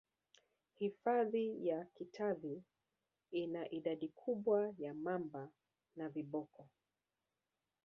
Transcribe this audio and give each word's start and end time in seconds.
hifadhi 0.75 1.67
ya 1.67 1.85
katavi 1.93 2.63
ina 3.31 3.71
idadi 3.71 4.07
kubwa 4.07 4.73
ya 4.77 4.93
mamba 4.93 5.49
na 5.95 6.09
viboko 6.09 6.67